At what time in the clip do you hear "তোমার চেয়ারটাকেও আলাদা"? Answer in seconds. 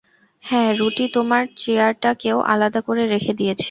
1.13-2.79